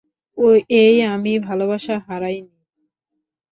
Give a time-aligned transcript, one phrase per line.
[0.77, 2.55] এই, আমি ভালবাসা হারাই নি।